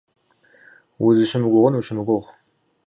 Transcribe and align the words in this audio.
Узыщымыгугъын 1.05 1.77
ущымыгугъ. 1.79 2.27